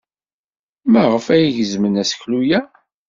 Maɣef 0.91 1.25
ay 1.33 1.43
yegzem 1.45 1.83
aseklu-a? 2.01 2.59